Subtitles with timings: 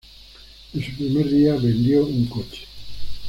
[0.73, 2.63] En su primer día vendió un coche.